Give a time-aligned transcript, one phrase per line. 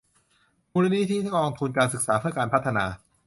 [0.73, 2.85] มูลนิธิกองทุนการศึกษาเพื่อการพัฒนา